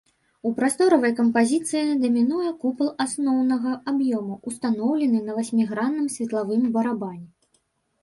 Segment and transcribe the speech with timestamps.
[0.49, 7.27] У прасторавай кампазіцыі дамінуе купал асноўнага аб'ёму, устаноўлены на васьмігранным светлавым барабане.